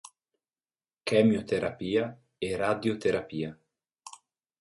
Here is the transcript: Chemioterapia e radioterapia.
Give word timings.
Chemioterapia 1.03 2.19
e 2.39 2.55
radioterapia. 2.57 3.55